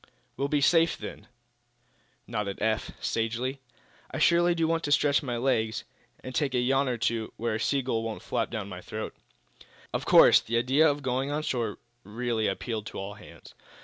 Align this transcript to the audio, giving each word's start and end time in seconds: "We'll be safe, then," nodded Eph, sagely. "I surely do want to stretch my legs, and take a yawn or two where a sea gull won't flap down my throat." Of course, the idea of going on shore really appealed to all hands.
"We'll 0.35 0.47
be 0.47 0.61
safe, 0.61 0.97
then," 0.97 1.27
nodded 2.25 2.59
Eph, 2.59 2.89
sagely. 2.99 3.59
"I 4.09 4.17
surely 4.17 4.55
do 4.55 4.67
want 4.67 4.83
to 4.85 4.91
stretch 4.91 5.21
my 5.21 5.37
legs, 5.37 5.83
and 6.23 6.33
take 6.33 6.55
a 6.55 6.59
yawn 6.59 6.89
or 6.89 6.97
two 6.97 7.31
where 7.37 7.53
a 7.53 7.59
sea 7.59 7.83
gull 7.83 8.01
won't 8.01 8.23
flap 8.23 8.49
down 8.49 8.67
my 8.67 8.81
throat." 8.81 9.15
Of 9.93 10.05
course, 10.05 10.39
the 10.39 10.57
idea 10.57 10.89
of 10.89 11.03
going 11.03 11.29
on 11.29 11.43
shore 11.43 11.77
really 12.03 12.47
appealed 12.47 12.87
to 12.87 12.97
all 12.97 13.13
hands. 13.13 13.53